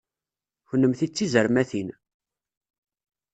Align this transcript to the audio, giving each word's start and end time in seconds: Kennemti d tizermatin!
Kennemti 0.69 1.07
d 1.09 1.11
tizermatin! 1.11 1.89